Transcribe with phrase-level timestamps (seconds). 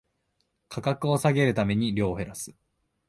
[0.67, 2.55] 価格を下げるために量を減らす